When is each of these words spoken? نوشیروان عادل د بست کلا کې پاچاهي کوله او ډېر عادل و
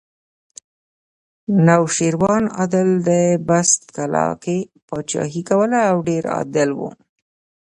نوشیروان 1.65 2.43
عادل 2.59 2.89
د 3.07 3.09
بست 3.47 3.81
کلا 3.95 4.27
کې 4.43 4.57
پاچاهي 4.87 5.41
کوله 5.49 5.79
او 5.91 5.97
ډېر 6.09 6.23
عادل 6.35 6.69
و 6.75 6.81